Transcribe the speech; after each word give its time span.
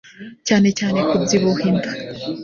cyane 0.47 0.69
cyane 0.79 0.99
kubyibuha 1.09 1.63
inda 1.71 1.89